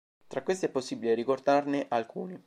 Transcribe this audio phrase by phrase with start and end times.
[0.25, 2.35] Tra questi è possibile ricordarne alcuni.